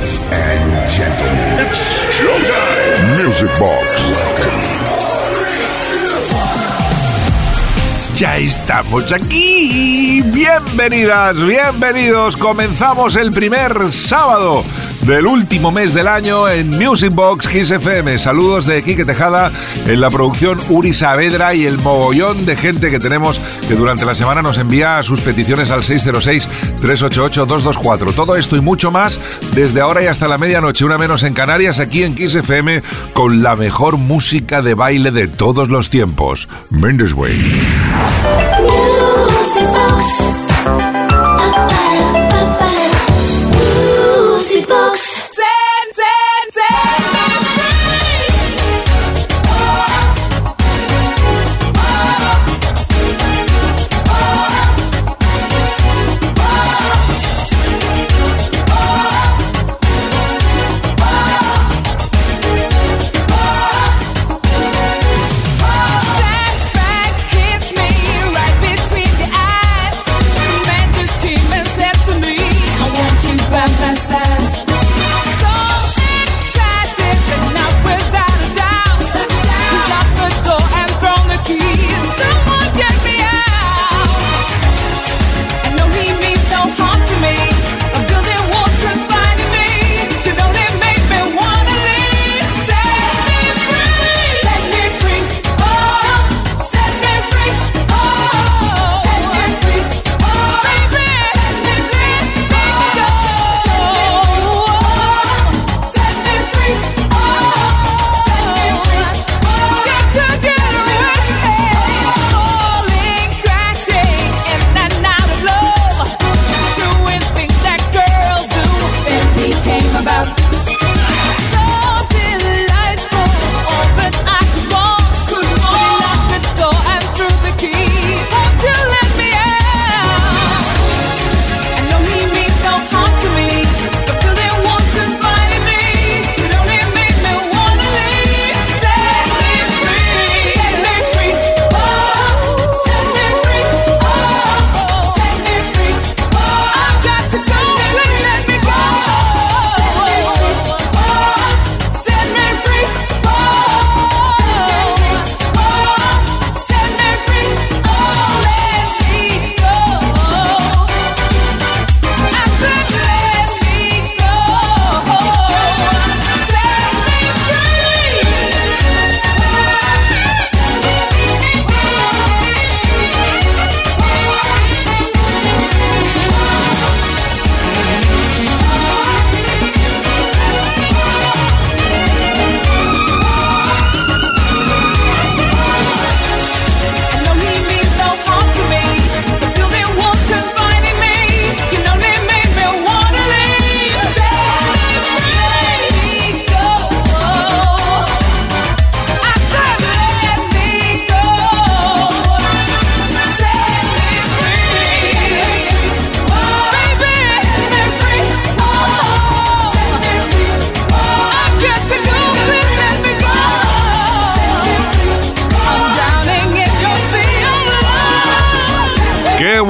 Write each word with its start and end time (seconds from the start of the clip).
And 0.00 0.88
gentlemen, 0.88 1.68
showtime. 2.10 3.22
Music 3.22 3.50
Box. 3.58 3.92
Ya 8.16 8.38
estamos 8.38 9.12
aquí. 9.12 10.22
Bienvenidas, 10.32 11.44
bienvenidos. 11.44 12.38
Comenzamos 12.38 13.14
el 13.16 13.30
primer 13.30 13.92
sábado 13.92 14.64
del 15.06 15.26
último 15.26 15.70
mes 15.70 15.94
del 15.94 16.08
año 16.08 16.48
en 16.48 16.70
Music 16.70 17.14
Box 17.14 17.46
Kiss 17.48 17.70
FM. 17.70 18.18
Saludos 18.18 18.66
de 18.66 18.82
Quique 18.82 19.04
Tejada 19.04 19.52
en 19.86 20.00
la 20.00 20.10
producción 20.10 20.58
Uri 20.68 20.92
Saavedra 20.92 21.54
y 21.54 21.66
el 21.66 21.78
mogollón 21.78 22.44
de 22.46 22.56
gente 22.56 22.90
que 22.90 22.98
tenemos 22.98 23.38
que 23.68 23.74
durante 23.74 24.04
la 24.04 24.14
semana 24.14 24.42
nos 24.42 24.58
envía 24.58 25.02
sus 25.02 25.20
peticiones 25.20 25.70
al 25.70 25.82
606-388-224. 25.82 28.14
Todo 28.14 28.36
esto 28.36 28.56
y 28.56 28.60
mucho 28.60 28.90
más 28.90 29.18
desde 29.54 29.80
ahora 29.80 30.02
y 30.02 30.06
hasta 30.06 30.28
la 30.28 30.36
medianoche, 30.38 30.84
una 30.84 30.98
menos 30.98 31.22
en 31.22 31.34
Canarias, 31.34 31.80
aquí 31.80 32.04
en 32.04 32.14
Kiss 32.14 32.34
FM, 32.34 32.82
con 33.12 33.42
la 33.42 33.56
mejor 33.56 33.96
música 33.96 34.62
de 34.62 34.74
baile 34.74 35.10
de 35.10 35.28
todos 35.28 35.68
los 35.68 35.90
tiempos. 35.90 36.48
Mendes 36.70 37.14
Way. 37.14 37.36
Music 39.38 39.68
Box. 39.72 40.99
Music 44.40 44.66
Box. 44.66 45.19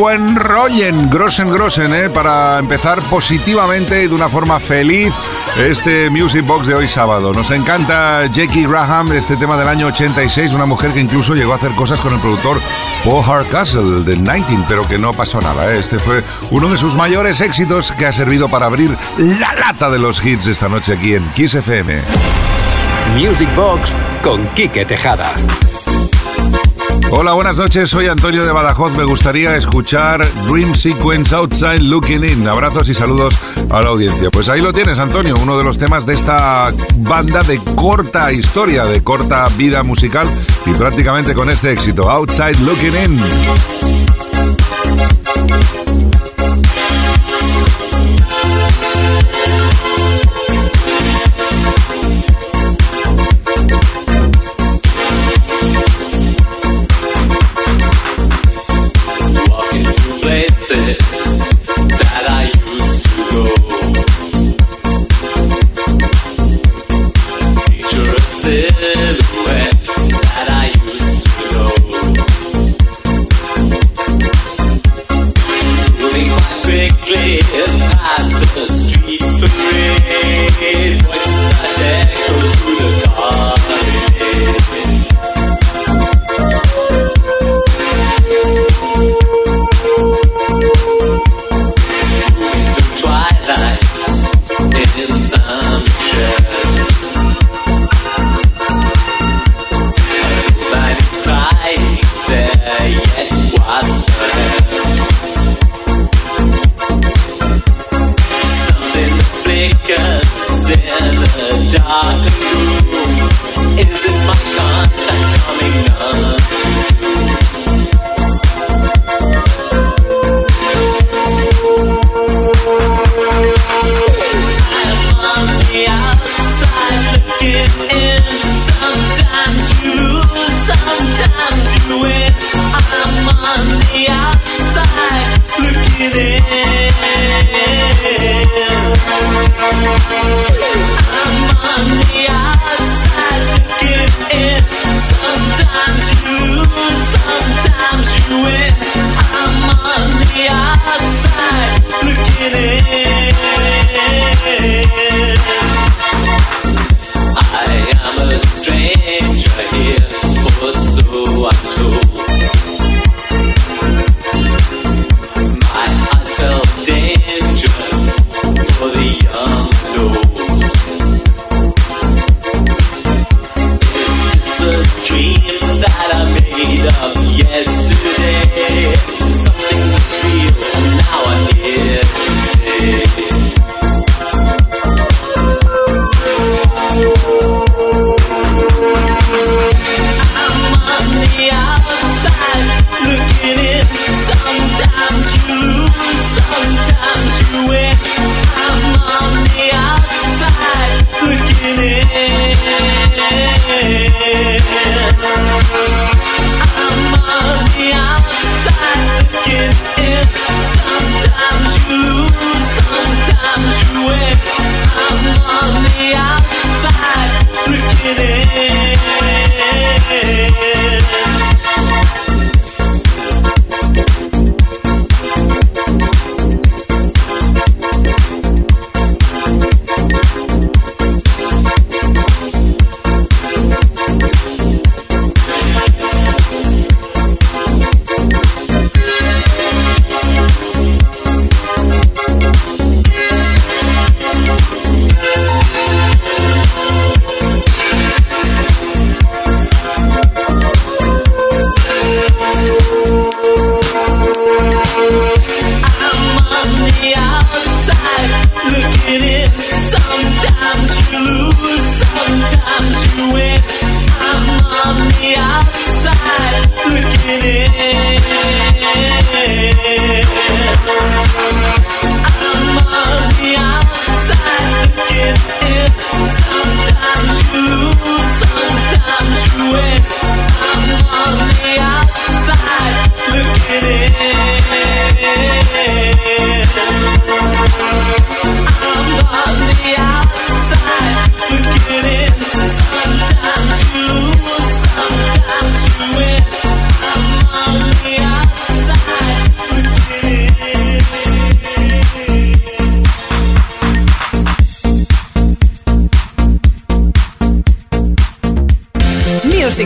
Buen 0.01 0.35
rollen, 0.35 1.11
grosen 1.11 1.51
grosen, 1.51 1.93
¿eh? 1.93 2.09
para 2.09 2.59
empezar 2.59 3.03
positivamente 3.03 4.03
y 4.03 4.09
de 4.09 4.15
una 4.15 4.31
forma 4.31 4.59
feliz 4.59 5.13
este 5.59 6.09
Music 6.09 6.43
Box 6.47 6.69
de 6.69 6.75
hoy 6.75 6.89
sábado. 6.89 7.35
Nos 7.35 7.51
encanta 7.51 8.25
Jackie 8.33 8.67
Graham, 8.67 9.13
este 9.13 9.37
tema 9.37 9.59
del 9.59 9.69
año 9.69 9.89
86, 9.89 10.55
una 10.55 10.65
mujer 10.65 10.93
que 10.93 11.01
incluso 11.01 11.35
llegó 11.35 11.53
a 11.53 11.57
hacer 11.57 11.73
cosas 11.73 11.99
con 11.99 12.15
el 12.15 12.21
productor 12.21 12.59
Paul 13.05 13.23
Hardcastle 13.23 14.03
del 14.03 14.25
19, 14.25 14.65
pero 14.71 14.89
que 14.89 14.97
no 14.97 15.13
pasó 15.13 15.39
nada. 15.39 15.71
¿eh? 15.71 15.79
Este 15.79 15.99
fue 15.99 16.25
uno 16.51 16.71
de 16.71 16.79
sus 16.79 16.95
mayores 16.95 17.43
éxitos 17.43 17.93
que 17.93 18.07
ha 18.07 18.13
servido 18.15 18.49
para 18.49 18.65
abrir 18.65 18.97
la 19.19 19.53
lata 19.53 19.91
de 19.91 19.99
los 19.99 20.25
hits 20.25 20.47
esta 20.47 20.71
noche 20.71 20.95
aquí 20.95 21.15
en 21.15 21.29
Kiss 21.35 21.57
FM. 21.57 22.01
Music 23.19 23.55
Box 23.55 23.95
con 24.23 24.47
Quique 24.55 24.87
Tejada. 24.87 25.31
Hola, 27.13 27.33
buenas 27.33 27.57
noches. 27.57 27.91
Soy 27.91 28.07
Antonio 28.07 28.45
de 28.45 28.53
Badajoz. 28.53 28.97
Me 28.97 29.03
gustaría 29.03 29.57
escuchar 29.57 30.25
Dream 30.49 30.77
Sequence 30.77 31.35
Outside 31.35 31.81
Looking 31.81 32.25
In. 32.25 32.47
Abrazos 32.47 32.89
y 32.89 32.95
saludos 32.95 33.35
a 33.69 33.83
la 33.83 33.89
audiencia. 33.89 34.31
Pues 34.31 34.49
ahí 34.49 34.61
lo 34.61 34.73
tienes, 34.73 35.01
Antonio, 35.01 35.35
uno 35.43 35.59
de 35.59 35.65
los 35.65 35.77
temas 35.77 36.07
de 36.07 36.15
esta 36.15 36.73
banda 36.99 37.43
de 37.43 37.59
corta 37.75 38.31
historia, 38.31 38.85
de 38.85 39.03
corta 39.03 39.49
vida 39.57 39.83
musical 39.83 40.29
y 40.67 40.71
prácticamente 40.71 41.35
con 41.35 41.51
este 41.51 41.73
éxito, 41.73 42.09
Outside 42.09 42.61
Looking 42.61 42.95
In. 42.95 43.21
said. 60.71 61.00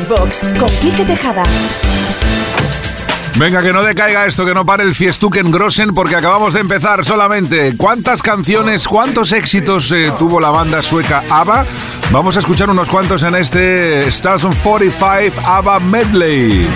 Con 0.03 0.69
Quique 0.81 1.05
Tejada. 1.05 1.45
Venga, 3.39 3.63
que 3.63 3.73
no 3.73 3.83
decaiga 3.85 4.27
esto, 4.27 4.45
que 4.45 4.53
no 4.53 4.67
pare 4.67 4.83
el 4.83 4.93
fiestuken 4.93 5.53
Grossen, 5.53 5.95
porque 5.95 6.17
acabamos 6.17 6.55
de 6.55 6.61
empezar 6.61 7.05
solamente. 7.05 7.77
¿Cuántas 7.77 8.21
canciones, 8.21 8.89
cuántos 8.89 9.33
éxitos 9.33 9.93
eh, 9.93 10.13
tuvo 10.19 10.41
la 10.41 10.51
banda 10.51 10.83
sueca 10.83 11.23
ABBA? 11.31 11.65
Vamos 12.11 12.37
a 12.37 12.41
escuchar 12.41 12.71
unos 12.71 12.89
cuantos 12.89 13.23
en 13.23 13.37
este 13.37 14.09
Stars 14.09 14.45
on 14.45 14.53
45 14.53 15.41
ABBA 15.47 15.81
Medley. 15.81 16.67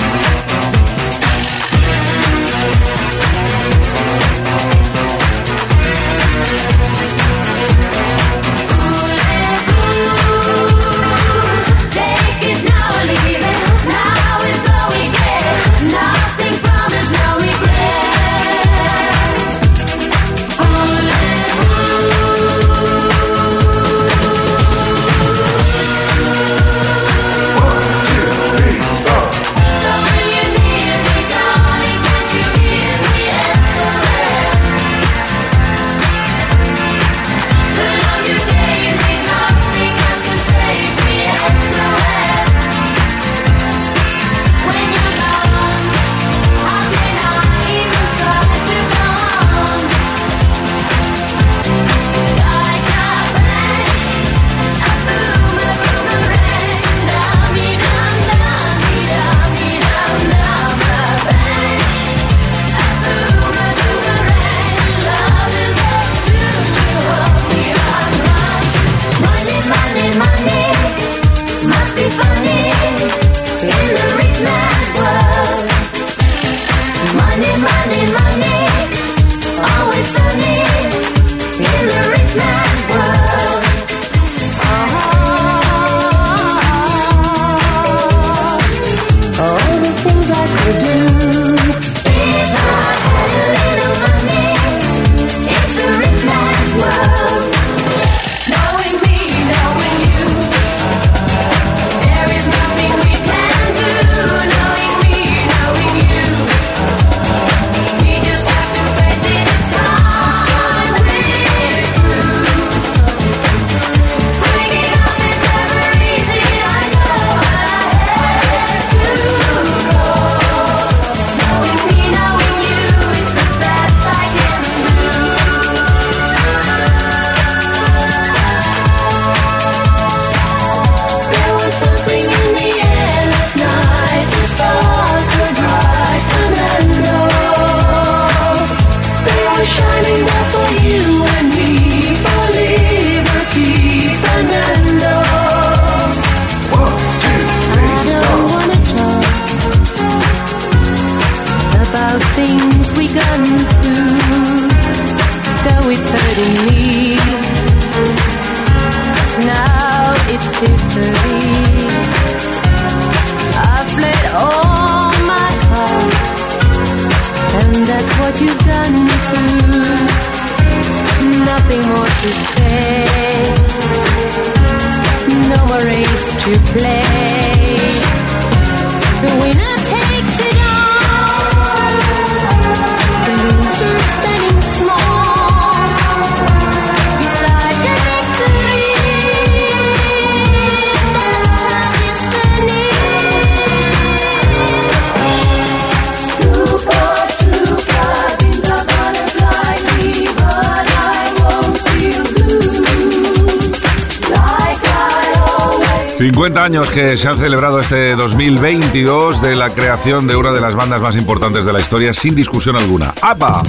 50 206.31 206.63
años 206.63 206.91
que 206.91 207.17
se 207.17 207.27
han 207.27 207.39
celebrado 207.39 207.81
este 207.81 208.15
2022 208.15 209.41
de 209.41 209.57
la 209.57 209.71
creación 209.71 210.27
de 210.27 210.37
una 210.37 210.51
de 210.53 210.61
las 210.61 210.75
bandas 210.75 211.01
más 211.01 211.17
importantes 211.17 211.65
de 211.65 211.73
la 211.73 211.81
historia, 211.81 212.13
sin 212.13 212.35
discusión 212.35 212.77
alguna. 212.77 213.15
¡APA! 213.23 213.63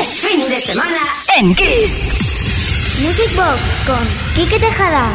Es 0.00 0.20
fin 0.20 0.48
de 0.48 0.60
semana 0.60 0.98
en 1.36 1.52
Kiss. 1.52 2.10
Music 3.00 3.34
Box 3.34 3.58
con 3.88 3.98
Quique 4.36 4.60
Tejada. 4.60 5.08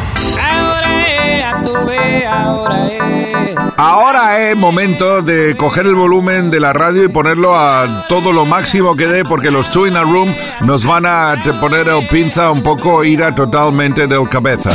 Ahora 3.78 4.50
es 4.50 4.56
momento 4.56 5.22
de 5.22 5.56
coger 5.56 5.86
el 5.86 5.94
volumen 5.94 6.50
de 6.50 6.60
la 6.60 6.74
radio 6.74 7.04
y 7.04 7.08
ponerlo 7.08 7.58
a 7.58 8.04
todo 8.06 8.32
lo 8.32 8.44
máximo 8.44 8.94
que 8.96 9.06
dé, 9.06 9.24
porque 9.24 9.50
los 9.50 9.70
Two 9.70 9.86
in 9.86 9.96
a 9.96 10.02
Room 10.02 10.34
nos 10.60 10.84
van 10.84 11.06
a 11.06 11.40
te- 11.42 11.54
poner 11.54 11.88
el 11.88 12.06
pinza 12.08 12.50
un 12.50 12.62
poco 12.62 13.02
ira 13.02 13.34
totalmente 13.34 14.06
del 14.06 14.28
cabeza. 14.28 14.70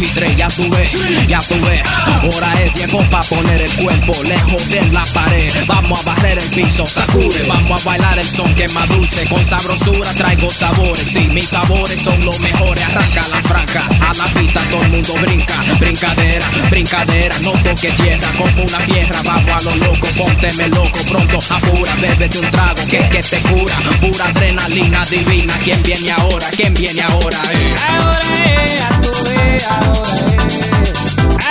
y 0.00 0.36
ya 0.36 0.48
tuve, 0.48 0.82
ya 1.28 1.38
tuve. 1.40 1.82
Ahora 2.22 2.52
es 2.64 2.72
tiempo 2.72 3.00
para 3.10 3.22
poner 3.24 3.60
el 3.60 3.70
cuerpo 3.72 4.12
lejos 4.24 4.68
de 4.68 4.82
la 4.90 5.04
pared. 5.06 5.52
Vamos 5.66 6.00
a 6.00 6.02
barrer 6.02 6.38
el 6.38 6.48
piso, 6.50 6.84
sacude. 6.86 7.44
Vamos 7.46 7.80
a 7.80 7.84
bailar 7.84 8.18
el 8.18 8.26
son 8.26 8.52
que 8.54 8.66
más 8.68 8.88
dulce. 8.88 9.24
Con 9.28 9.44
sabrosura 9.44 10.12
traigo 10.14 10.50
sabores. 10.50 11.06
Sí, 11.06 11.28
mis 11.32 11.48
sabores 11.48 12.00
son 12.02 12.24
los 12.24 12.38
mejores. 12.40 12.84
Arranca 12.84 13.28
la 13.28 13.42
franca, 13.42 13.82
a 14.08 14.14
la 14.14 14.24
pista 14.40 14.60
todo 14.70 14.82
el 14.82 14.90
mundo 14.90 15.14
brinca. 15.20 15.54
Brincadera, 15.78 16.46
brincadera, 16.70 17.38
no 17.40 17.52
toque 17.62 17.90
tierra 17.90 18.28
como 18.36 18.62
una 18.64 18.78
tierra. 18.78 19.20
Vamos 19.24 19.52
a 19.52 19.62
lo 19.62 19.76
loco, 19.76 20.08
pónteme 20.16 20.68
loco 20.68 20.98
pronto. 21.08 21.38
Apura, 21.50 21.94
bébete 22.00 22.38
un 22.38 22.50
trago 22.50 22.84
que 22.90 22.98
que 23.10 23.22
te 23.22 23.38
cura. 23.42 23.76
Pura 24.00 24.24
adrenalina 24.26 25.04
divina. 25.06 25.54
¿Quién 25.62 25.80
viene 25.82 26.10
ahora? 26.10 26.48
¿Quién 26.50 26.74
viene 26.74 27.02
ahora? 27.02 27.38
Eh. 27.52 27.74
Ahora 27.90 28.54
es 28.54 28.82
a 28.82 29.00
tu 29.00 29.83
ahora 29.84 30.18
es. 30.38 30.92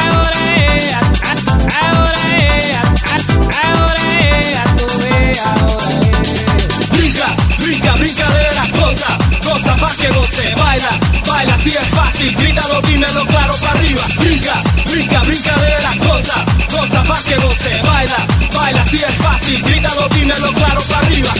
Ahora 0.00 0.40
es, 0.56 0.94
a- 0.94 1.00
a- 1.28 1.86
ahora 1.86 2.22
es, 2.36 2.76
a- 2.76 2.88
a- 3.14 3.68
ahora 3.68 4.02
es, 4.20 4.58
a 4.58 4.64
tu 4.76 4.86
vez, 4.98 5.38
ahora 5.40 5.88
es. 5.90 6.88
Brinca, 6.90 7.28
brinca, 7.58 7.92
brincadera, 7.94 8.62
goza, 8.78 9.16
goza 9.44 9.76
pa' 9.76 9.94
que 9.98 10.08
goce, 10.08 10.54
baila, 10.56 10.90
baila, 11.26 11.58
si 11.58 11.70
es 11.70 11.88
fácil, 11.94 12.36
grítalo, 12.36 12.80
dímelo 12.82 13.24
claro 13.26 13.54
para 13.60 13.72
arriba. 13.72 14.02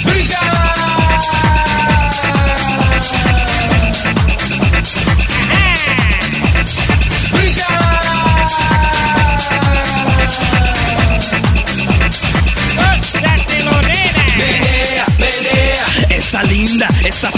Brinca, 0.05 0.41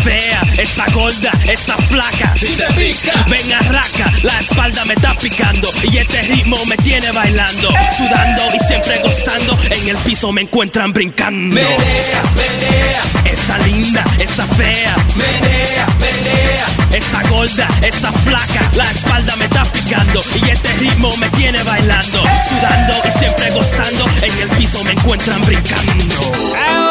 fea, 0.02 0.40
esa 0.58 0.84
gorda, 0.92 1.32
esa 1.48 1.76
flaca. 1.76 2.32
si 2.36 2.46
te 2.56 2.66
pica. 2.74 3.12
Ven 3.28 3.52
arraca, 3.52 4.10
la 4.22 4.38
espalda 4.40 4.84
me 4.84 4.94
está 4.94 5.14
picando 5.16 5.70
y 5.90 5.98
este 5.98 6.22
ritmo 6.22 6.56
me 6.66 6.76
tiene 6.78 7.10
bailando, 7.12 7.68
sudando 7.96 8.42
y 8.54 8.58
siempre 8.66 8.98
gozando. 9.02 9.56
En 9.70 9.88
el 9.88 9.96
piso 9.98 10.32
me 10.32 10.42
encuentran 10.42 10.92
brincando. 10.92 11.54
Menea, 11.54 12.22
menea, 12.34 13.02
Esa 13.32 13.58
linda, 13.66 14.04
esa 14.18 14.46
fea, 14.46 14.96
menea, 15.14 15.86
menea. 16.00 16.66
esa 16.92 17.22
gorda, 17.28 17.68
esa 17.82 18.12
flaca, 18.12 18.70
la 18.74 18.90
espalda 18.90 19.36
me 19.36 19.44
está 19.44 19.62
picando 19.64 20.22
y 20.34 20.50
este 20.50 20.72
ritmo 20.74 21.14
me 21.18 21.28
tiene 21.30 21.62
bailando, 21.62 22.22
sudando 22.48 22.94
y 23.08 23.18
siempre 23.18 23.50
gozando. 23.50 24.06
En 24.22 24.38
el 24.38 24.48
piso 24.56 24.82
me 24.84 24.92
encuentran 24.92 25.40
brincando. 25.42 26.89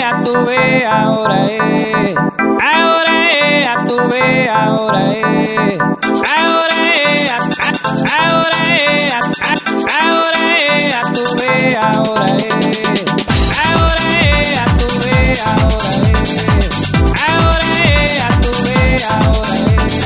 A 0.00 0.22
tu 0.24 0.44
vez, 0.44 0.84
ahora 0.86 1.46
es. 1.46 2.16
Ahora 2.16 3.32
es, 3.32 3.66
a 3.68 3.84
tu 3.86 4.08
vez, 4.08 4.48
ahora 4.48 5.12
es. 5.12 5.80
Ahora 5.80 6.76
es, 6.94 7.28
ahora 8.20 8.60
es, 8.74 9.14
ahora 10.00 10.40
es, 10.56 10.96
a 10.96 11.02
tu 11.12 11.24
vez, 11.36 11.76
ahora 11.76 12.26
es. 12.36 13.04
Ahora 13.66 14.04
es, 14.20 14.58
a 14.58 14.64
tu 14.76 14.88
vez, 15.00 15.42
ahora 15.46 15.90
es. 16.12 16.70
Ahora 17.28 17.66
es, 17.84 18.12
a 18.22 18.30
tu 18.40 18.52
vez, 18.64 19.04
ahora 19.04 19.54
es. 19.86 20.01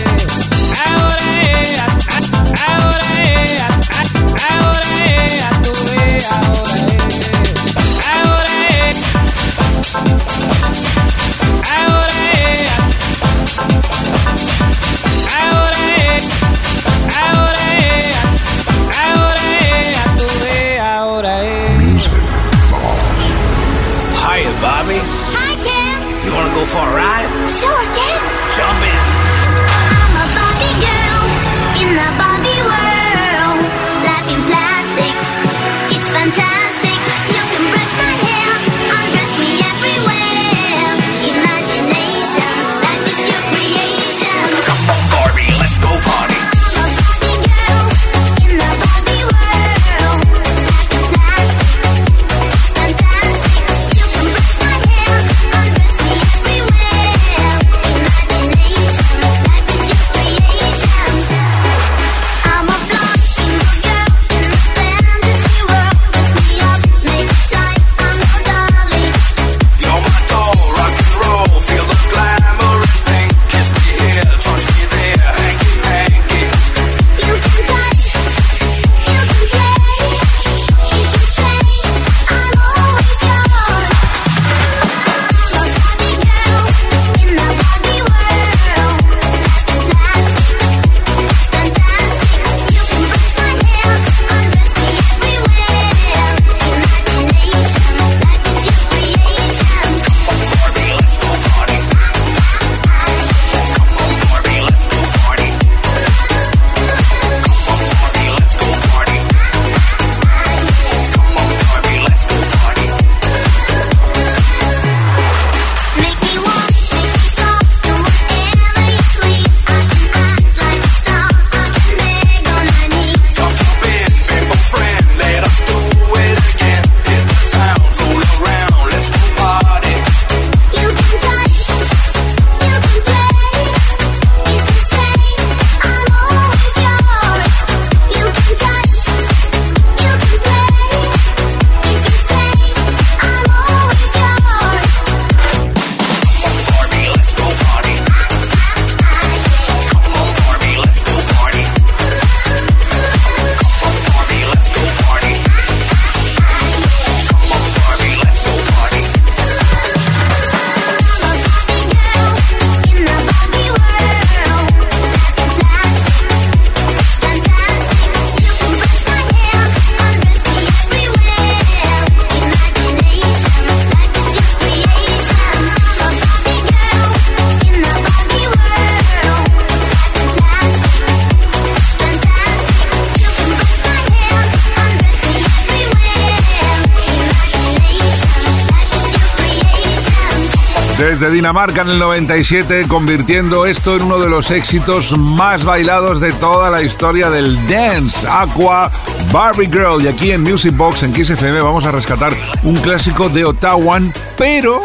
Desde 190.98 191.30
Dinamarca 191.30 191.82
en 191.82 191.90
el 191.90 191.98
97, 191.98 192.86
convirtiendo 192.88 193.66
esto 193.66 193.96
en 193.96 194.02
uno 194.04 194.18
de 194.18 194.30
los 194.30 194.50
éxitos 194.50 195.16
más 195.18 195.62
bailados 195.62 196.20
de 196.20 196.32
toda 196.32 196.70
la 196.70 196.80
historia 196.80 197.28
del 197.28 197.54
dance. 197.68 198.26
Aqua, 198.26 198.90
Barbie 199.30 199.66
Girl. 199.66 200.02
Y 200.02 200.08
aquí 200.08 200.30
en 200.30 200.42
Music 200.42 200.74
Box, 200.74 201.02
en 201.02 201.12
Kiss 201.12 201.28
FM, 201.28 201.60
vamos 201.60 201.84
a 201.84 201.90
rescatar 201.90 202.32
un 202.62 202.76
clásico 202.76 203.28
de 203.28 203.44
Ottawa, 203.44 204.00
pero... 204.38 204.84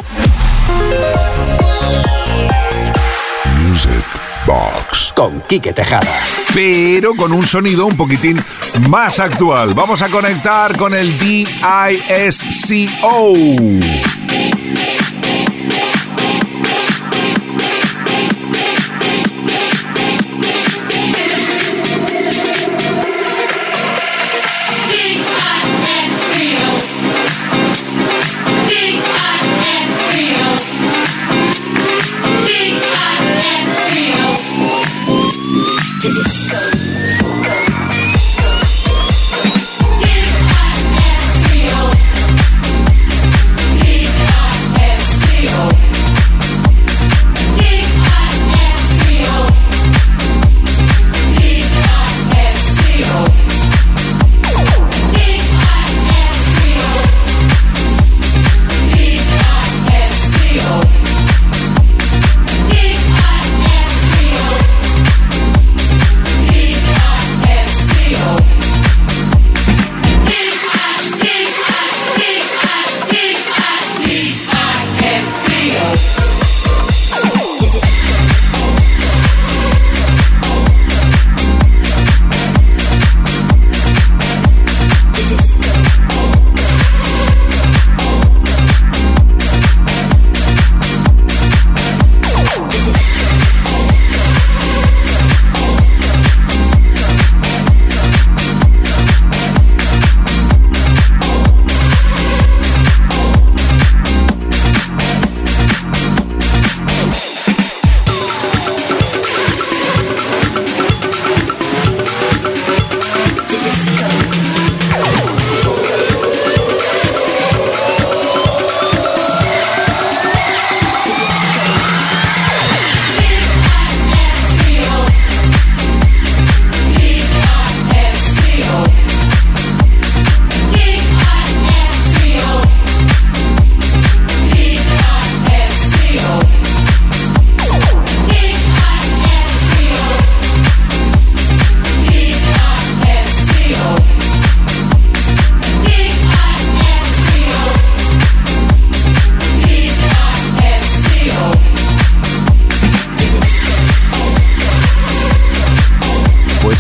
Music 3.62 3.91
Box. 4.45 5.13
Con 5.15 5.39
Quique 5.47 5.71
Tejada. 5.71 6.12
Pero 6.54 7.15
con 7.15 7.32
un 7.32 7.47
sonido 7.47 7.86
un 7.86 7.95
poquitín 7.95 8.38
más 8.89 9.21
actual. 9.21 9.74
Vamos 9.74 10.02
a 10.02 10.10
conectar 10.10 10.76
con 10.76 10.93
el 10.93 11.17
DISCO. 11.17 11.47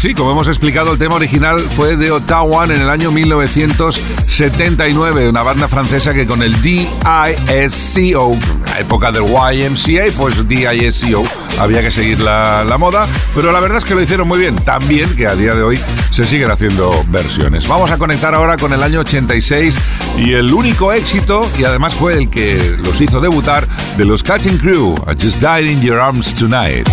Sí, 0.01 0.15
como 0.15 0.31
hemos 0.31 0.47
explicado, 0.47 0.93
el 0.93 0.97
tema 0.97 1.13
original 1.13 1.59
fue 1.59 1.95
de 1.95 2.09
Ottawa 2.09 2.65
en 2.65 2.71
el 2.71 2.89
año 2.89 3.11
1979, 3.11 5.29
una 5.29 5.43
banda 5.43 5.67
francesa 5.67 6.11
que 6.11 6.25
con 6.25 6.41
el 6.41 6.59
DISCO, 6.59 8.35
la 8.65 8.79
época 8.79 9.11
del 9.11 9.25
YMCA, 9.25 10.05
pues 10.17 10.47
DISCO, 10.47 11.23
había 11.59 11.81
que 11.81 11.91
seguir 11.91 12.19
la, 12.19 12.75
moda, 12.79 13.07
pero 13.35 13.51
la 13.51 13.59
verdad 13.59 13.77
es 13.77 13.85
que 13.85 13.93
lo 13.93 14.01
hicieron 14.01 14.27
muy 14.27 14.39
bien, 14.39 14.55
tan 14.55 14.79
bien 14.87 15.07
que 15.15 15.27
a 15.27 15.35
día 15.35 15.53
de 15.53 15.61
hoy 15.61 15.79
se 16.09 16.23
siguen 16.23 16.49
haciendo 16.49 17.05
versiones. 17.09 17.67
Vamos 17.67 17.91
a 17.91 17.99
conectar 17.99 18.33
ahora 18.33 18.57
con 18.57 18.73
el 18.73 18.81
año 18.81 19.01
86 19.01 19.75
y 20.17 20.33
el 20.33 20.51
único 20.51 20.93
éxito, 20.93 21.47
y 21.59 21.63
además 21.63 21.93
fue 21.93 22.13
el 22.13 22.31
que 22.31 22.75
los 22.83 22.99
hizo 23.01 23.19
debutar, 23.19 23.67
de 23.97 24.05
los 24.05 24.23
Cutting 24.23 24.57
Crew, 24.57 24.95
I 25.05 25.13
Just 25.23 25.39
Died 25.39 25.69
in 25.69 25.79
Your 25.79 25.99
Arms 25.99 26.33
Tonight. 26.33 26.89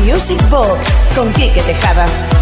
Music 0.00 0.38
Box 0.50 0.94
con 1.14 1.32
Quique 1.32 1.62
Tejada. 1.62 2.41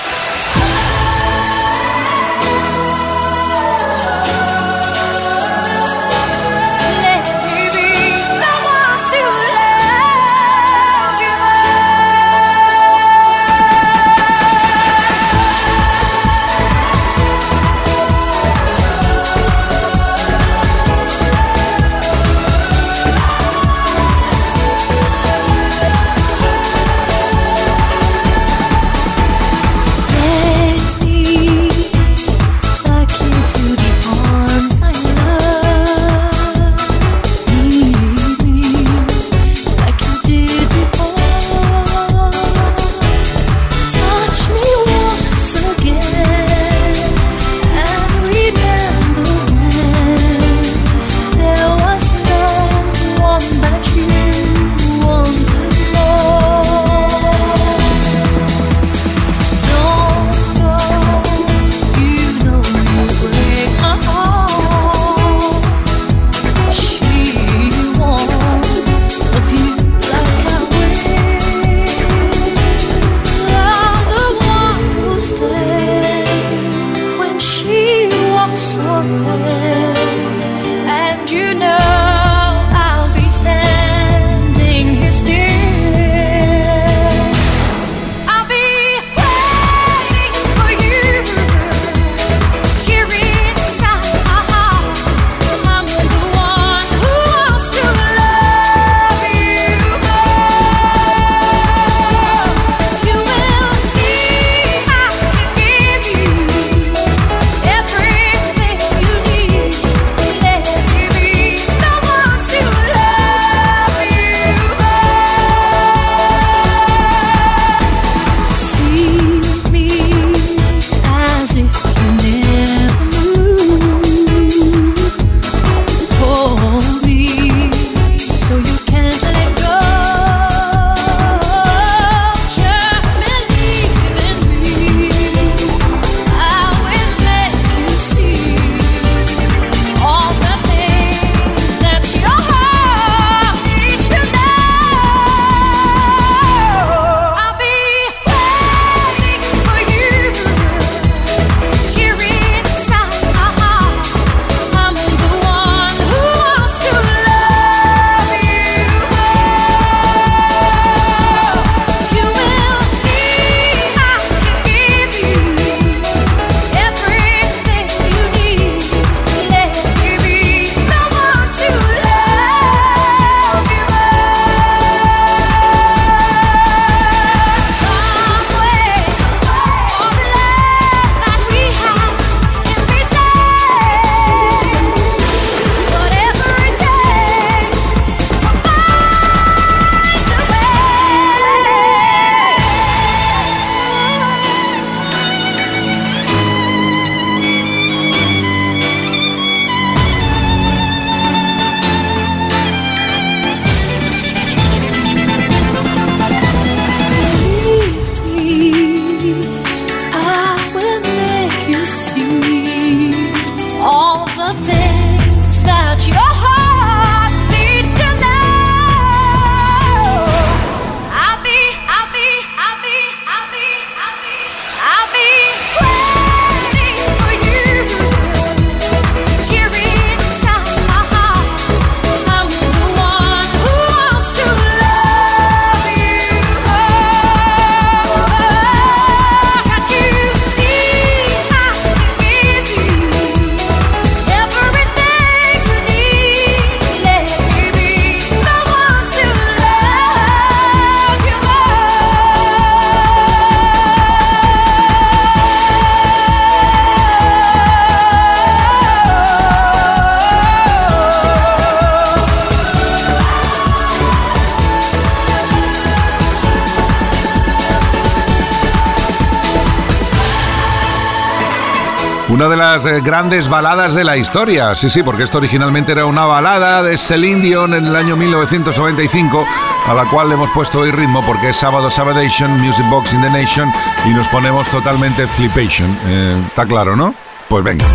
Una 272.41 272.49
de 272.49 272.57
las 272.57 272.85
eh, 272.87 273.01
grandes 273.01 273.47
baladas 273.47 273.93
de 273.93 274.03
la 274.03 274.17
historia. 274.17 274.73
Sí, 274.73 274.89
sí, 274.89 275.03
porque 275.03 275.21
esto 275.21 275.37
originalmente 275.37 275.91
era 275.91 276.07
una 276.07 276.25
balada 276.25 276.81
de 276.81 276.97
Celine 276.97 277.39
Dion 277.39 277.75
en 277.75 277.85
el 277.85 277.95
año 277.95 278.15
1995, 278.15 279.45
a 279.85 279.93
la 279.93 280.05
cual 280.05 280.27
le 280.27 280.33
hemos 280.33 280.49
puesto 280.49 280.79
hoy 280.79 280.89
ritmo 280.89 281.23
porque 281.23 281.49
es 281.49 281.57
sábado 281.57 281.91
Sabadation, 281.91 282.59
Music 282.59 282.83
Box 282.89 283.13
in 283.13 283.21
the 283.21 283.29
Nation, 283.29 283.71
y 284.07 284.09
nos 284.15 284.27
ponemos 284.29 284.67
totalmente 284.69 285.27
flipation. 285.27 285.95
Eh, 286.07 286.41
Está 286.47 286.65
claro, 286.65 286.95
¿no? 286.95 287.13
Pues 287.47 287.63
venga. 287.63 287.85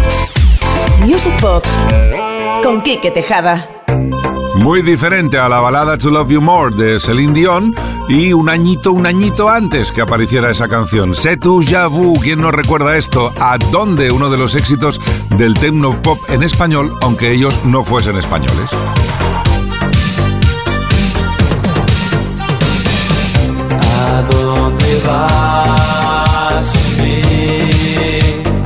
Music 1.00 1.34
Box 1.40 1.68
con 2.62 2.82
Quique 2.82 3.10
Tejada. 3.10 3.66
Muy 4.54 4.80
diferente 4.82 5.40
a 5.40 5.48
la 5.48 5.58
balada 5.58 5.98
To 5.98 6.08
Love 6.08 6.30
You 6.30 6.40
More 6.40 6.72
de 6.76 7.00
Celine 7.00 7.32
Dion 7.32 7.74
y 8.08 8.32
un 8.32 8.48
añito, 8.48 8.92
un 8.92 9.06
añito 9.06 9.48
antes 9.48 9.92
que 9.92 10.00
apareciera 10.00 10.50
esa 10.50 10.68
canción. 10.68 11.14
C'est 11.14 11.40
tu 11.40 11.62
vu, 11.90 12.18
¿quién 12.20 12.40
no 12.40 12.50
recuerda 12.50 12.96
esto? 12.96 13.32
¿A 13.40 13.58
dónde? 13.58 14.10
Uno 14.10 14.30
de 14.30 14.38
los 14.38 14.54
éxitos 14.54 15.00
del 15.36 15.54
techno 15.54 15.90
pop 16.02 16.18
en 16.28 16.42
español, 16.42 16.92
aunque 17.02 17.32
ellos 17.32 17.58
no 17.64 17.84
fuesen 17.84 18.16
españoles. 18.16 18.70
¿A 23.70 24.22
dónde 24.30 25.02
vas 25.06 26.74
mí? 27.02 27.22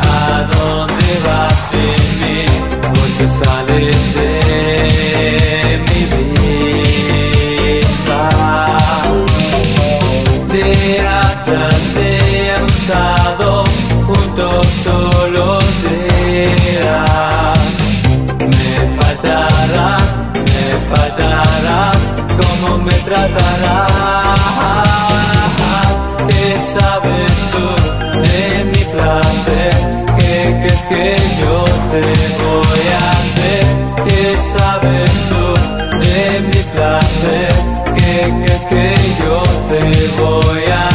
¿A 0.01 0.43
dónde 0.55 1.21
vas 1.25 1.71
sin 1.71 2.21
mí? 2.21 2.45
Porque 2.81 3.29
sales 3.29 4.15
de 4.15 5.50
tratarás? 23.29 24.31
¿Qué 26.29 26.57
sabes 26.59 27.33
tú 27.53 27.67
de 28.21 28.65
mi 28.65 28.85
placer? 28.85 29.75
¿Qué 30.19 30.35
crees 30.61 30.85
que 30.85 31.17
yo 31.41 31.65
te 31.93 32.03
voy 32.45 32.85
a 32.95 33.03
hacer? 33.19 33.65
¿Qué 34.07 34.23
sabes 34.55 35.13
tú 35.31 35.45
de 35.99 36.19
mi 36.49 36.63
placer? 36.73 37.53
¿Qué 37.97 38.15
crees 38.45 38.65
que 38.67 38.85
yo 39.23 39.37
te 39.69 39.83
voy 40.23 40.65
a 40.71 40.87
hacer? 40.87 40.90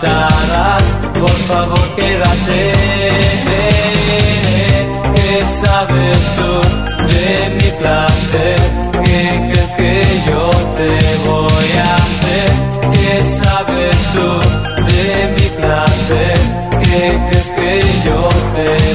Por 0.00 1.30
favor 1.48 1.96
quédate. 1.96 2.72
¿Qué 5.14 5.44
sabes 5.60 6.18
tú 6.36 6.52
de 7.08 7.28
mi 7.56 7.70
placer? 7.78 8.58
¿Qué 9.04 9.50
crees 9.52 9.72
que 9.74 10.02
yo 10.26 10.50
te 10.76 10.92
voy 11.28 11.70
a 11.78 11.94
hacer? 11.96 12.50
¿Qué 12.92 13.24
sabes 13.40 13.96
tú 14.14 14.28
de 14.86 15.06
mi 15.36 15.48
placer? 15.56 16.38
¿Qué 16.82 17.18
crees 17.30 17.50
que 17.50 17.82
yo 18.04 18.28
te 18.54 18.66
voy 18.66 18.87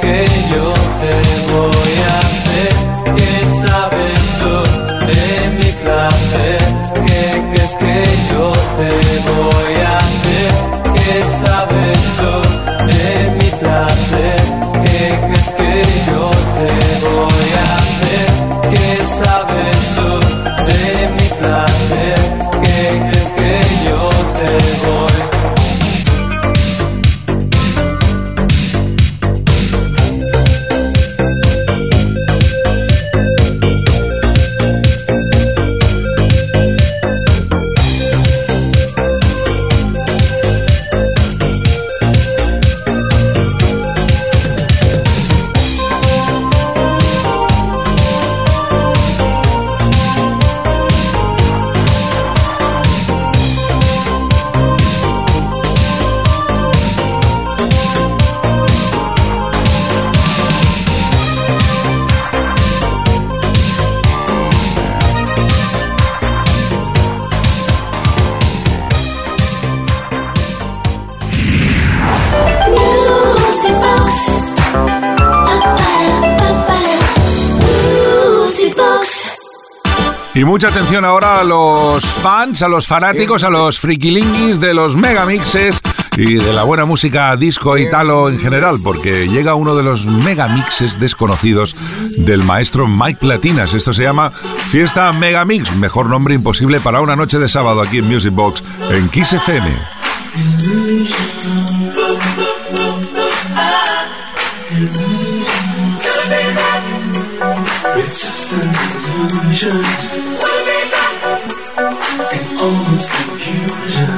que 0.00 0.26
yo 0.52 0.66
te 1.00 1.14
voy 1.52 1.94
a 2.04 2.18
hacer? 2.26 2.72
¿Qué 3.16 3.32
sabes 3.62 4.20
tú 4.40 4.54
de 5.10 5.24
mi 5.58 5.70
placer? 5.82 6.60
¿Qué 7.06 7.22
crees 7.52 7.74
que 7.76 8.04
yo 8.30 8.52
te 8.78 8.90
voy 9.30 9.74
a 9.84 9.96
hacer? 9.98 10.50
¿Qué 10.94 11.16
sabes 11.42 12.00
tú 12.18 12.25
Y 80.36 80.44
mucha 80.44 80.68
atención 80.68 81.06
ahora 81.06 81.40
a 81.40 81.44
los 81.44 82.04
fans, 82.04 82.60
a 82.60 82.68
los 82.68 82.86
fanáticos, 82.86 83.42
a 83.42 83.48
los 83.48 83.78
frikilinguis 83.78 84.60
de 84.60 84.74
los 84.74 84.94
megamixes 84.94 85.80
y 86.14 86.34
de 86.34 86.52
la 86.52 86.62
buena 86.62 86.84
música 86.84 87.34
disco 87.36 87.78
italo 87.78 88.28
en 88.28 88.38
general, 88.38 88.76
porque 88.84 89.28
llega 89.28 89.54
uno 89.54 89.74
de 89.74 89.82
los 89.82 90.04
megamixes 90.04 91.00
desconocidos 91.00 91.74
del 92.18 92.42
maestro 92.42 92.86
Mike 92.86 93.18
Platinas. 93.18 93.72
Esto 93.72 93.94
se 93.94 94.02
llama 94.02 94.30
Fiesta 94.30 95.10
Megamix, 95.14 95.74
mejor 95.76 96.10
nombre 96.10 96.34
imposible 96.34 96.80
para 96.80 97.00
una 97.00 97.16
noche 97.16 97.38
de 97.38 97.48
sábado 97.48 97.80
aquí 97.80 97.96
en 97.96 98.06
Music 98.06 98.34
Box 98.34 98.62
en 98.90 99.08
Kiss 99.08 99.32
FM. 99.32 99.74
It's. 107.98 110.25
Confusion. 112.96 114.08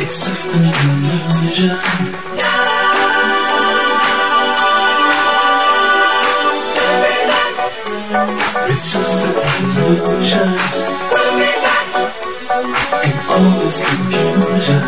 It's 0.00 0.18
just 0.24 0.46
an 0.56 0.64
illusion. 0.64 1.76
It's 8.72 8.92
just 8.92 9.20
an 9.20 9.34
illusion. 9.76 10.48
All 13.28 13.50
this 13.60 13.78
confusion. 13.84 14.82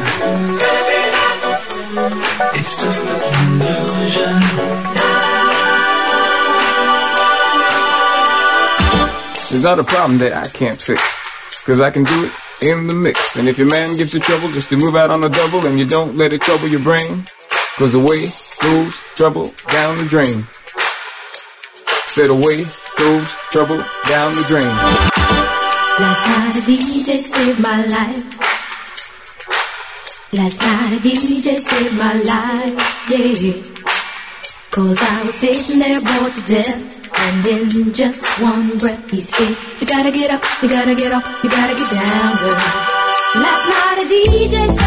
It's 2.54 2.74
just 2.82 3.02
an 3.12 3.60
illusion. 3.60 4.36
There's 9.50 9.62
not 9.62 9.78
a 9.78 9.84
problem 9.84 10.18
that 10.18 10.32
I 10.34 10.48
can't 10.48 10.80
fix. 10.80 11.25
Cause 11.66 11.80
I 11.80 11.90
can 11.90 12.04
do 12.04 12.24
it 12.24 12.32
in 12.62 12.86
the 12.86 12.94
mix. 12.94 13.34
And 13.34 13.48
if 13.48 13.58
your 13.58 13.68
man 13.68 13.96
gives 13.96 14.14
you 14.14 14.20
trouble, 14.20 14.48
just 14.50 14.68
to 14.68 14.76
move 14.76 14.94
out 14.94 15.10
on 15.10 15.24
a 15.24 15.28
double 15.28 15.66
and 15.66 15.80
you 15.80 15.84
don't 15.84 16.16
let 16.16 16.32
it 16.32 16.40
trouble 16.40 16.68
your 16.68 16.78
brain. 16.78 17.26
Cause 17.76 17.92
away 17.92 18.30
goes 18.62 18.94
trouble 19.16 19.52
down 19.66 19.98
the 19.98 20.04
drain. 20.06 20.44
Said 22.06 22.30
away 22.30 22.62
goes 22.96 23.28
trouble 23.50 23.82
down 24.08 24.32
the 24.36 24.44
drain. 24.46 24.70
Last 25.98 26.22
night 26.30 26.54
a 26.54 26.62
DJ 26.70 27.18
saved 27.34 27.60
my 27.60 27.84
life. 27.86 28.22
Last 30.32 30.60
night 30.60 30.92
a 30.92 31.00
DJ 31.02 31.58
saved 31.58 31.98
my 31.98 32.14
life, 32.22 33.10
yeah. 33.10 33.62
Cause 34.70 34.98
I 35.00 35.24
was 35.24 35.34
sitting 35.34 35.80
there 35.80 36.00
bored 36.00 36.32
to 36.32 36.42
death. 36.46 36.95
And 37.18 37.46
in 37.46 37.92
just 37.94 38.24
one 38.42 38.78
breath 38.78 39.10
he 39.10 39.20
said, 39.20 39.56
You 39.80 39.86
gotta 39.86 40.10
get 40.12 40.30
up, 40.30 40.42
you 40.62 40.68
gotta 40.68 40.94
get 40.94 41.12
up, 41.12 41.24
you 41.42 41.50
gotta 41.50 41.74
get 41.74 41.90
down, 41.90 42.36
girl. 42.36 42.96
Last 43.42 43.64
night 43.68 43.98
a 44.00 44.06
DJ 44.08 44.85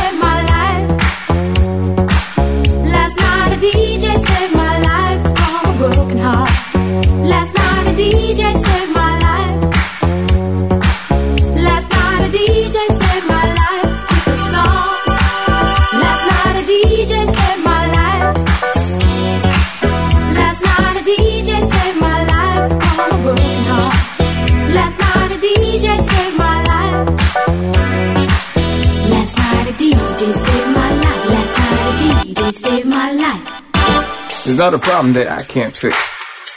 problem 34.89 35.13
that 35.13 35.27
I 35.29 35.43
can't 35.43 35.75
fix. 35.75 35.95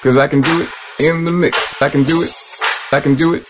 Cause 0.02 0.16
I 0.16 0.26
can 0.26 0.40
do 0.40 0.54
it 0.62 0.70
in 0.98 1.24
the 1.26 1.30
mix. 1.30 1.54
I 1.82 1.90
can 1.90 2.02
do 2.02 2.22
it. 2.22 2.32
I 2.90 2.98
can 2.98 3.14
do 3.14 3.34
it. 3.34 3.44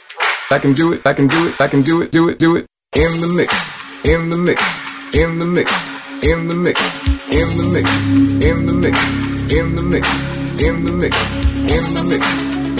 I 0.50 0.58
can 0.58 0.72
do 0.72 0.92
it. 0.92 1.06
I 1.06 1.14
can 1.14 1.28
do 1.28 1.38
it. 1.46 1.60
I 1.60 1.68
can 1.68 1.82
do 1.82 2.02
it. 2.02 2.10
Do 2.10 2.28
it. 2.28 2.40
Do 2.40 2.56
it. 2.56 2.66
In 2.96 3.12
the 3.22 3.28
mix. 3.38 3.50
In 4.04 4.28
the 4.28 4.36
mix. 4.36 4.58
In 5.14 5.38
the 5.38 5.46
mix. 5.46 5.70
In 6.24 6.48
the 6.48 6.56
mix. 6.66 6.78
In 7.30 7.58
the 7.58 7.64
mix. 7.74 7.88
In 8.42 8.66
the 8.66 8.66
mix. 8.66 8.66
In 8.66 8.66
the 8.66 8.74
mix. 8.82 8.98
In 9.54 9.76
the 9.76 9.82
mix. 9.92 10.06
In 10.66 10.84
the 10.84 10.92
mix. 10.92 11.14
In 11.70 11.94
the 11.94 12.02
mix. 12.10 12.32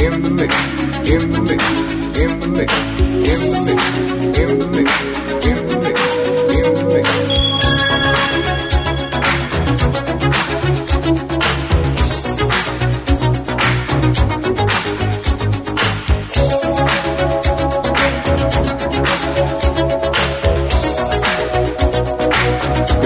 In 0.02 0.22
the 0.22 0.32
mix. 0.32 0.52
In 1.12 1.30
the 1.30 1.40
mix. 1.48 1.62
In 2.18 2.32
the 2.40 2.48
mix. 2.56 2.72
In 3.30 3.48
the 3.52 4.66
mix. 4.72 4.90
In 5.46 5.58
the 5.58 5.76
mix. 5.76 5.81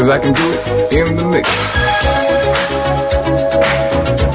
Cause 0.06 0.14
I 0.14 0.20
can 0.20 0.34
do 0.34 0.42
it 0.52 1.08
in 1.08 1.16
the 1.16 1.24
mix. 1.24 1.50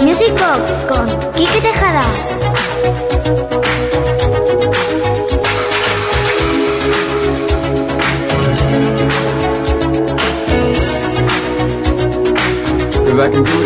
Music 0.03 0.35
Box 0.35 0.83
con 0.85 1.07
Kike 1.31 1.61
Tejada. 1.61 2.03
Cause 13.05 13.19
I 13.19 13.29
can 13.31 13.43
do 13.43 13.60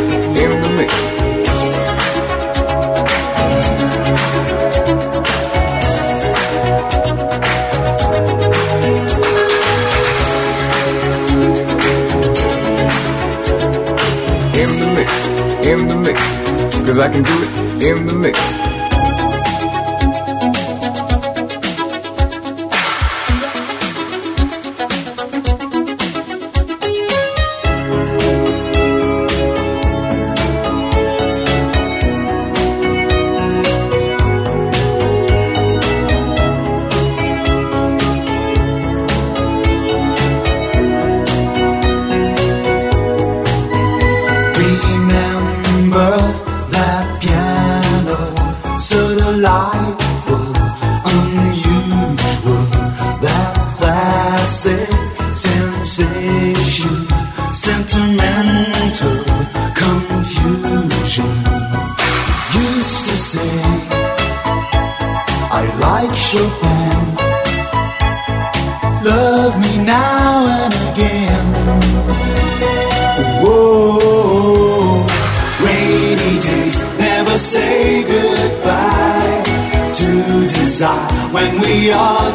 in 15.66 15.88
the 15.88 15.98
mix. 15.98 16.38
Cause 16.86 17.00
I 17.00 17.10
can 17.12 17.24
do 17.24 17.34
it 17.34 17.98
in 17.98 18.06
the 18.06 18.14
mix. 18.14 18.65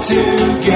Together. 0.01 0.70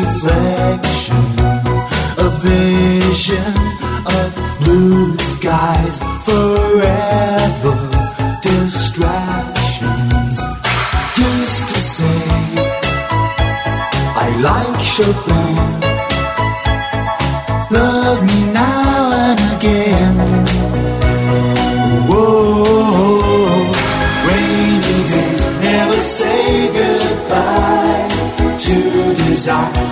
Reflection, 0.00 1.24
a 2.18 2.28
vision 2.42 3.54
of 4.18 4.28
blue 4.60 5.16
skies 5.18 5.98
forever. 6.26 7.76
Distractions 8.42 10.36
used 11.16 11.66
to 11.72 11.78
say, 11.96 12.22
I 14.24 14.26
like 14.48 14.80
Chopin. 14.82 15.56
Love 17.70 18.20
me 18.22 18.40
now 18.52 19.12
and 19.28 19.40
again. 19.56 20.16
Whoa, 22.08 23.72
rainy 24.28 24.98
days 25.10 25.44
never 25.62 25.98
say 26.18 26.44
goodbye 26.78 28.08
to 28.58 28.76
desire 29.24 29.83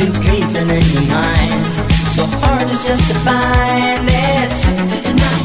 to 0.00 0.06
grieving 0.24 0.70
in 0.70 0.84
your 0.96 1.06
mind. 1.12 1.64
So 2.08 2.24
hard 2.40 2.68
is 2.72 2.84
just 2.88 3.04
to 3.10 3.16
find 3.20 4.08
it. 4.08 4.50
To 4.92 4.98
the 5.04 5.12
night, 5.12 5.44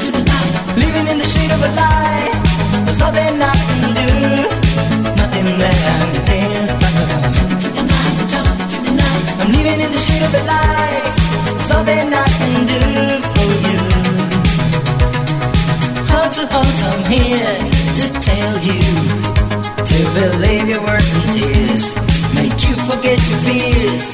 to 0.00 0.08
the 0.16 0.22
night. 0.24 0.52
Living 0.80 1.06
in 1.12 1.18
the 1.20 1.28
shade 1.28 1.52
of 1.52 1.60
a 1.60 1.70
lie. 1.76 2.32
There's 2.86 2.98
nothing 2.98 3.36
I 3.36 3.52
can 3.68 3.92
do. 4.00 4.08
Nothing 5.20 5.48
that 5.60 5.80
I 5.84 6.00
can 6.00 6.24
do. 6.32 6.40
about. 6.72 7.60
To 7.60 7.68
the 7.76 7.84
night, 7.92 8.18
to 8.72 8.78
the 8.88 8.92
night. 8.96 9.24
I'm 9.40 9.52
living 9.52 9.80
in 9.84 9.90
the 9.92 10.00
shade 10.00 10.24
of 10.24 10.32
a 10.32 10.42
lie. 10.48 11.00
There's 11.44 11.68
nothing 11.68 12.08
I 12.24 12.28
can 12.40 12.56
do 12.72 12.80
for 13.36 13.52
you. 13.68 13.80
Heart 16.08 16.32
to 16.40 16.44
heart, 16.48 16.78
I'm 16.88 17.04
here 17.04 17.56
to 18.00 18.06
tell 18.24 18.56
you. 18.64 18.80
To 19.76 19.98
believe 20.16 20.68
your 20.72 20.80
words 20.88 21.12
and 21.12 21.24
tears 21.36 22.09
forget 22.90 23.20
your 23.30 23.40
fears. 23.46 24.06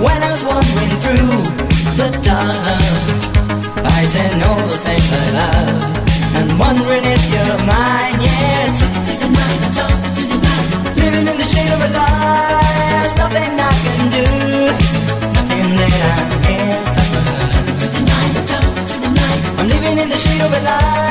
When 0.00 0.18
I 0.26 0.30
was 0.32 0.42
wandering 0.48 0.94
through 1.04 1.36
the 2.00 2.08
dark, 2.24 3.04
fighting 3.84 4.40
all 4.48 4.64
the 4.72 4.78
things 4.86 5.08
I 5.12 5.26
love, 5.40 5.82
and 6.38 6.48
wondering 6.58 7.04
if 7.04 7.22
you're 7.32 7.60
mine. 7.68 8.18
yet. 8.20 8.32
Yeah, 8.32 8.78
talk 8.80 8.96
to 9.08 9.14
the 9.22 9.28
night, 9.40 9.62
talk 9.78 9.96
to 10.16 10.22
the 10.32 10.38
night. 10.48 10.68
Living 11.02 11.26
in 11.32 11.36
the 11.42 11.48
shade 11.52 11.72
of 11.76 11.80
a 11.86 11.90
lie, 11.98 13.06
nothing 13.20 13.52
I 13.68 13.72
can 13.84 14.02
do, 14.16 14.26
nothing 15.36 15.68
that 15.80 15.94
I 16.12 16.20
can. 16.46 16.80
Talk 17.52 17.68
to 17.80 17.86
the 17.94 18.02
night, 18.12 18.36
talk 18.50 18.74
to 18.90 18.96
the 19.04 19.10
night. 19.20 19.42
I'm 19.58 19.68
living 19.68 19.96
in 20.02 20.08
the 20.08 20.16
shade 20.16 20.40
of 20.40 20.52
a 20.52 20.60
lie. 20.64 21.05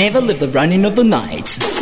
never 0.00 0.18
live 0.18 0.40
the 0.40 0.48
running 0.48 0.86
of 0.86 0.96
the 0.96 1.04
night. 1.04 1.79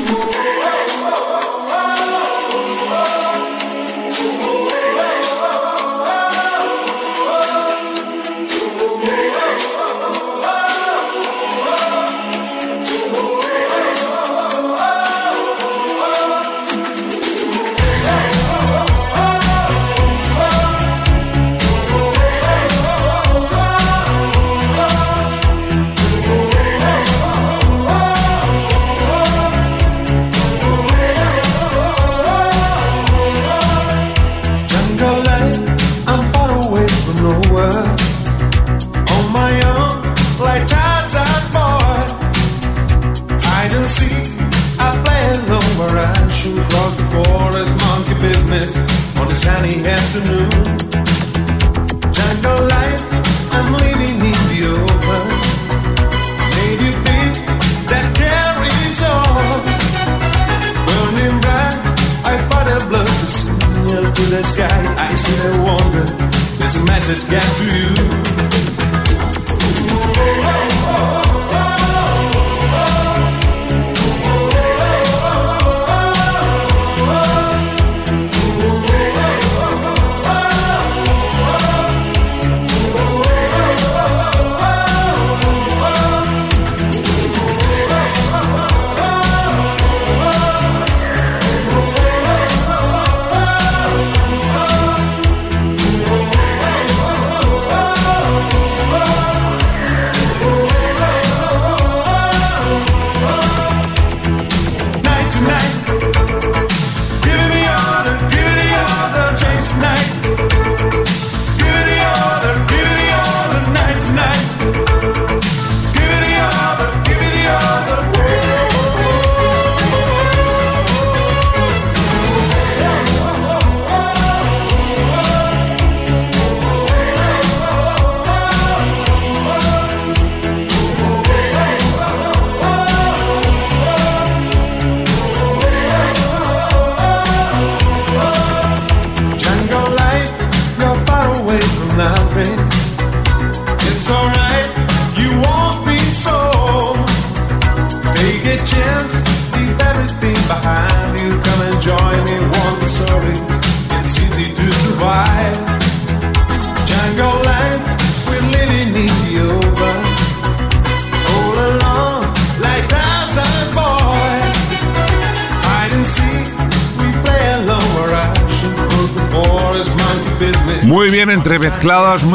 afternoon. 50.18 50.50
I'm 53.52 53.72
living 53.72 54.20
in. 54.20 54.86
Made 56.56 56.80
you 56.82 56.92
think 57.06 57.34
that. 57.90 58.06
Burning 60.86 61.40
bright, 61.40 61.78
I 62.24 62.36
a 62.68 62.78
blood 62.88 63.06
to 63.20 63.26
to 64.14 64.22
the 64.34 64.42
sky. 64.42 64.80
I 64.98 65.14
wonder, 65.64 66.06
message 66.84 67.24
to 67.56 67.64
you. 67.64 68.28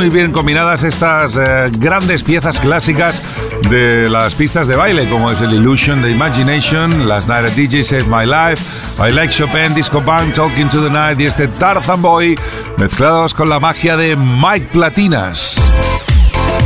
Muy 0.03 0.09
bien 0.09 0.33
combinadas 0.33 0.83
estas 0.83 1.37
eh, 1.37 1.69
grandes 1.77 2.23
piezas 2.23 2.59
clásicas 2.59 3.21
de 3.69 4.09
las 4.09 4.35
pistas 4.35 4.67
de 4.67 4.75
baile, 4.75 5.07
como 5.07 5.31
es 5.31 5.39
el 5.39 5.53
Illusion, 5.53 6.01
The 6.01 6.11
Imagination, 6.11 7.07
Last 7.07 7.29
Night 7.29 7.45
at 7.47 7.53
DJ 7.53 7.83
Saved 7.85 8.07
My 8.07 8.25
Life, 8.25 8.61
I 8.99 9.13
Like 9.13 9.33
Chopin, 9.33 9.73
Disco 9.73 10.01
Band, 10.01 10.33
Talking 10.33 10.67
to 10.67 10.83
the 10.83 10.89
Night 10.89 11.21
y 11.21 11.25
este 11.25 11.47
Tarzan 11.47 12.01
Boy, 12.01 12.37
mezclados 12.77 13.33
con 13.33 13.47
la 13.47 13.61
magia 13.61 13.95
de 13.95 14.17
Mike 14.17 14.67
Platinas. 14.73 15.55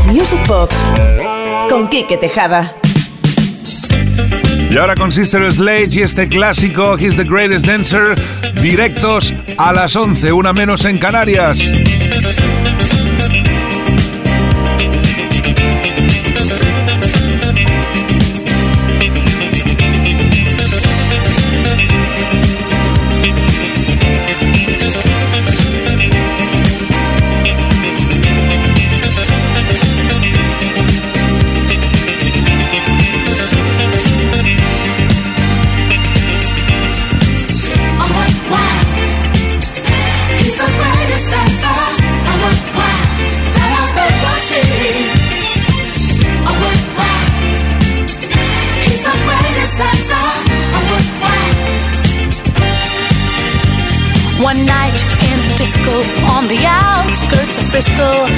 Music 0.07 0.39
Box 0.47 0.75
con 1.69 1.87
Quique 1.89 2.17
Tejada. 2.17 2.75
Y 4.71 4.77
ahora 4.79 4.95
con 4.95 5.11
Sister 5.11 5.51
Sledge 5.51 5.99
y 5.99 6.01
este 6.01 6.27
clásico 6.27 6.97
He's 6.97 7.15
the 7.15 7.23
Greatest 7.23 7.67
Dancer, 7.67 8.19
directos 8.63 9.31
a 9.59 9.73
las 9.73 9.95
11, 9.95 10.31
una 10.31 10.53
menos 10.53 10.85
en 10.85 10.97
Canarias. 10.97 11.59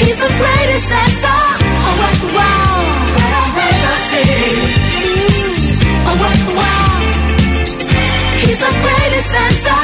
He's 0.00 0.18
the 0.20 0.30
greatest 0.40 0.88
dancer. 0.88 1.40
That 3.16 3.32
I've 3.42 3.58
ever 3.70 3.96
seen. 4.08 4.56
He's 8.40 8.60
the 8.60 8.72
greatest 8.84 9.30
dancer. 9.36 9.82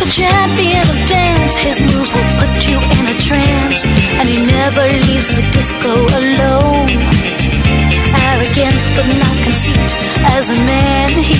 The 0.00 0.08
champion 0.10 0.86
of 0.88 0.98
dance, 1.08 1.54
his 1.54 1.78
moves 1.82 2.10
will 2.14 2.30
put 2.40 2.54
you 2.68 2.78
in 2.78 3.04
a 3.12 3.16
trance, 3.20 3.84
and 4.18 4.26
he 4.28 4.38
never 4.46 4.84
leaves 5.06 5.28
the 5.28 5.42
disco 5.52 5.92
alone. 6.20 6.88
Arrogance, 8.30 8.88
but 8.96 9.06
not 9.20 9.36
conceit. 9.44 9.90
As 10.36 10.50
a 10.50 10.56
man, 10.64 10.85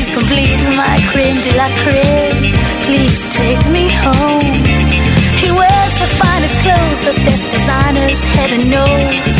Please 0.06 0.18
complete 0.22 0.62
my 0.76 0.96
cream 1.10 1.34
de 1.42 1.52
la 1.56 1.68
creme. 1.82 2.54
Please 2.86 3.26
take 3.34 3.58
me 3.74 3.90
home. 4.06 4.54
He 5.42 5.50
wears 5.50 5.94
the 5.98 6.06
finest 6.22 6.54
clothes, 6.62 7.00
the 7.02 7.14
best 7.26 7.50
designers, 7.50 8.22
heaven 8.22 8.70
knows. 8.70 9.34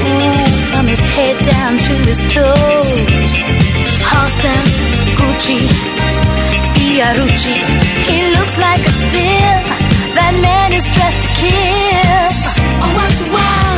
Ooh, 0.00 0.48
from 0.72 0.86
his 0.86 1.00
head 1.12 1.36
down 1.44 1.76
to 1.76 1.92
his 2.08 2.24
toes. 2.32 3.32
Halston, 4.08 4.64
Gucci, 5.18 5.60
Fiorucci. 6.72 7.56
He 8.08 8.32
looks 8.32 8.56
like 8.56 8.80
a 8.80 8.92
steal. 9.04 9.60
That 10.16 10.32
man 10.40 10.72
is 10.72 10.88
dressed 10.88 11.20
to 11.20 11.30
kill. 11.36 12.24
Oh, 12.80 12.90
what 12.96 13.12
wow! 13.28 13.76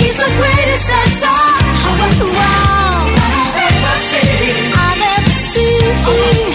He's 0.00 0.16
the 0.16 0.30
greatest 0.40 0.88
dancer. 0.88 1.28
Oh, 1.28 1.92
what 2.00 2.32
wow! 2.32 2.68
City. 3.98 4.77
Oh. 6.10 6.47